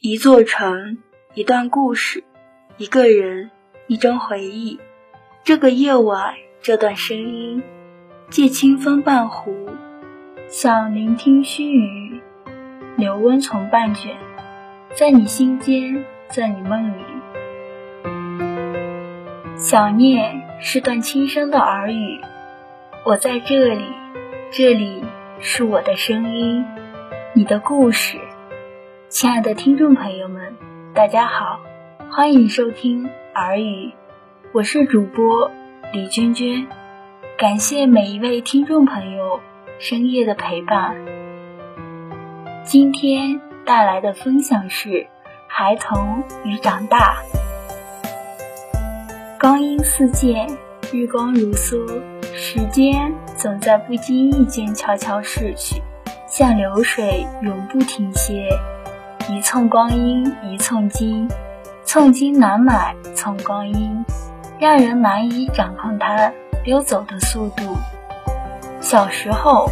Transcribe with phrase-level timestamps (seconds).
[0.00, 0.98] 一座城，
[1.34, 2.22] 一段故事，
[2.76, 3.50] 一个人，
[3.88, 4.78] 一张回忆。
[5.42, 7.64] 这个夜晚，这段声音，
[8.30, 9.68] 借清风半壶，
[10.46, 12.20] 想聆听须臾，
[12.96, 14.16] 留温从半卷，
[14.94, 17.02] 在你心间，在你梦里。
[19.56, 22.20] 想念是段轻声的耳语，
[23.04, 23.84] 我在这里，
[24.52, 25.02] 这里
[25.40, 26.64] 是我的声音，
[27.34, 28.16] 你的故事。
[29.10, 30.54] 亲爱的听众朋友们，
[30.92, 31.60] 大家好，
[32.10, 33.90] 欢迎收听耳语，
[34.52, 35.50] 我是主播
[35.94, 36.66] 李娟娟，
[37.38, 39.40] 感谢每一位听众朋友
[39.78, 40.94] 深夜的陪伴。
[42.66, 45.06] 今天带来的分享是
[45.46, 47.16] 孩童与长大。
[49.40, 50.46] 光阴似箭，
[50.92, 52.02] 日光如梭，
[52.34, 55.80] 时间总在不经意间悄悄逝去，
[56.28, 58.46] 像流水永不停歇。
[59.30, 61.28] 一寸光阴一寸金，
[61.84, 64.04] 寸金难买寸光阴，
[64.58, 66.32] 让人难以掌控它
[66.64, 67.76] 溜走的速度。
[68.80, 69.70] 小时候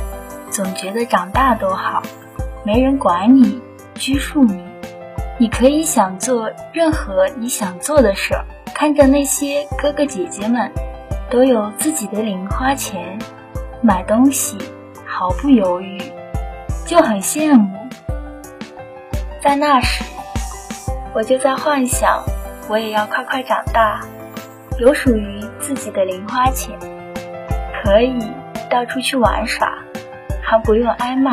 [0.50, 2.02] 总觉得长大多好，
[2.66, 3.62] 没人管你
[3.94, 4.62] 拘束你，
[5.38, 8.44] 你可以想做任何你想做的事儿。
[8.74, 10.70] 看着那些哥哥姐姐们
[11.30, 13.18] 都有自己的零花钱，
[13.80, 14.58] 买东西
[15.06, 15.98] 毫不犹豫，
[16.84, 17.75] 就很羡慕。
[19.40, 20.04] 在那时，
[21.14, 22.22] 我就在幻想，
[22.68, 24.00] 我也要快快长大，
[24.78, 26.76] 有属于自己的零花钱，
[27.82, 28.18] 可以
[28.68, 29.72] 到处去玩耍，
[30.42, 31.32] 还不用挨骂。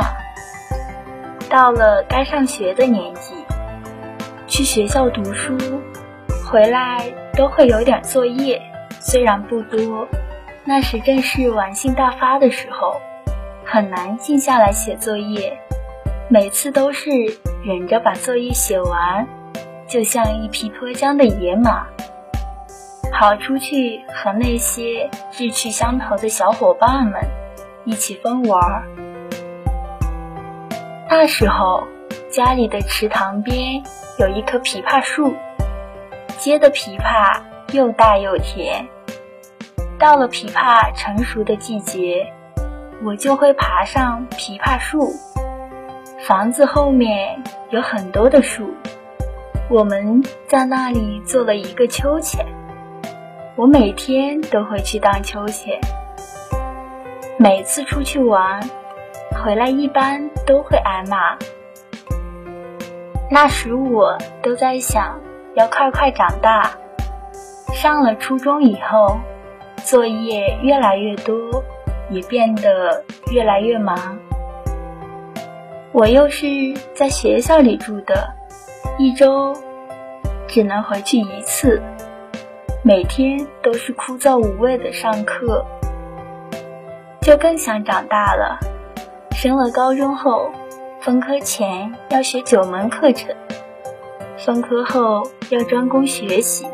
[1.50, 3.34] 到了该上学的年纪，
[4.48, 5.58] 去学校读书，
[6.46, 8.62] 回来都会有点作业，
[9.00, 10.08] 虽然不多，
[10.66, 13.02] 那时正是玩性大发的时候，
[13.66, 15.58] 很难静下来写作业，
[16.30, 17.10] 每次都是。
[17.66, 19.26] 忍着把作业写完，
[19.88, 21.88] 就像一匹脱缰的野马，
[23.14, 27.22] 跑出去和那些志趣相投的小伙伴们
[27.86, 28.84] 一起疯玩。
[31.10, 31.88] 那时候，
[32.30, 33.82] 家里的池塘边
[34.20, 35.34] 有一棵枇杷树，
[36.38, 37.42] 结的枇杷
[37.72, 38.86] 又大又甜。
[39.98, 42.34] 到了枇杷成熟的季节，
[43.06, 45.14] 我就会爬上枇杷树。
[46.26, 48.74] 房子后面有很多的树，
[49.70, 52.46] 我们在那里做了一个秋千。
[53.58, 55.78] 我每天都会去荡秋千，
[57.38, 58.62] 每次出去玩
[59.44, 61.38] 回来一般都会挨骂。
[63.30, 65.20] 那时我都在想，
[65.56, 66.72] 要快快长大。
[67.74, 69.20] 上了初中以后，
[69.84, 71.66] 作业越来越多，
[72.10, 74.20] 也变得越来越忙。
[75.94, 76.48] 我又是
[76.96, 78.34] 在学校里住的，
[78.98, 79.56] 一周
[80.48, 81.80] 只能回去一次，
[82.84, 85.64] 每天都是枯燥无味的上课，
[87.22, 88.58] 就更想长大了。
[89.36, 90.50] 升了高中后，
[91.00, 93.36] 分科前要学九门课程，
[94.40, 95.22] 分科后
[95.52, 96.66] 要专攻学习。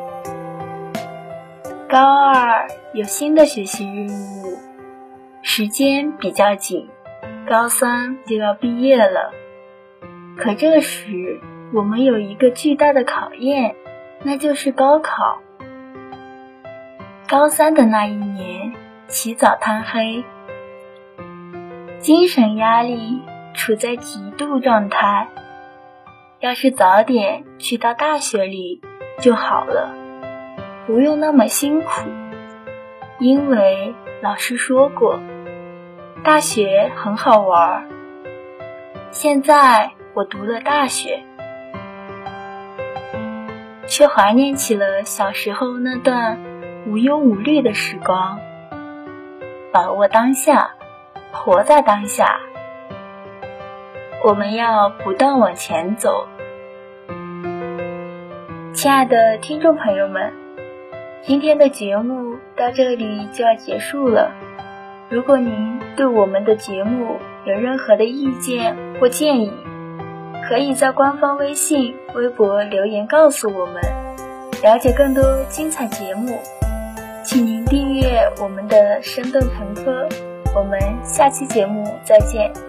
[1.89, 4.57] 高二有新的学习任务，
[5.41, 6.87] 时间比较紧。
[7.49, 9.33] 高三就要毕业了，
[10.37, 11.39] 可这时
[11.73, 13.75] 我们有一个巨大的考验，
[14.21, 15.41] 那就是高考。
[17.27, 18.73] 高三的那一年，
[19.07, 20.23] 起早贪黑，
[21.97, 23.23] 精神压力
[23.55, 25.27] 处在极度状态。
[26.41, 28.79] 要是早点去到大学里
[29.19, 29.91] 就好了，
[30.85, 32.07] 不用那么辛苦，
[33.17, 35.19] 因为老师说过。
[36.21, 37.87] 大学很好玩，
[39.11, 41.23] 现在我读了大学，
[43.87, 46.37] 却怀念起了小时候那段
[46.87, 48.39] 无忧无虑的时光。
[49.71, 50.71] 把握当下，
[51.31, 52.39] 活在当下，
[54.25, 56.27] 我们要不断往前走。
[58.73, 60.33] 亲爱的听众朋友们，
[61.21, 64.31] 今天的节目到这里就要结束了。
[65.09, 69.51] 如果您对我们的节目有任何的意见或建议，
[70.47, 73.81] 可以在官方微信、微博留言告诉我们。
[74.61, 76.37] 了解更多精彩节目，
[77.23, 80.07] 请您订阅我们的生动朋科。
[80.55, 82.68] 我们下期节目再见。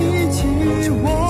[0.00, 1.25] 一起我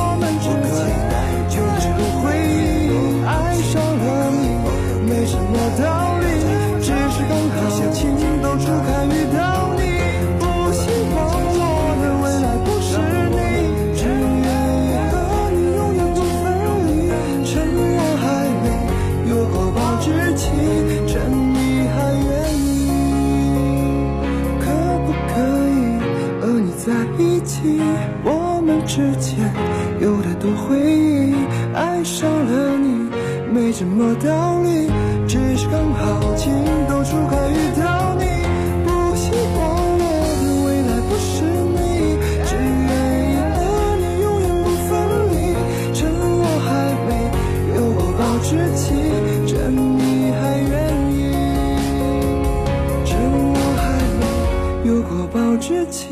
[28.87, 29.53] 之间
[30.01, 31.35] 有太多回忆，
[31.75, 33.11] 爱上了你
[33.53, 34.89] 没什么道理，
[35.27, 36.53] 只是刚好情
[36.89, 38.25] 窦初开遇到你。
[38.85, 39.59] 不希望
[39.99, 40.07] 我
[40.41, 41.35] 的未来不是
[41.75, 42.17] 你，
[42.47, 42.95] 只愿
[43.33, 43.59] 意和
[43.99, 44.89] 你永远不分
[45.33, 45.35] 离。
[45.93, 45.99] 趁
[46.39, 46.71] 我还
[47.09, 47.11] 没
[47.75, 48.85] 有过保质期，
[49.47, 50.73] 趁你还愿
[51.13, 51.19] 意，
[53.05, 53.19] 趁
[53.51, 53.85] 我还
[54.21, 54.23] 没
[54.89, 56.07] 有过保质期。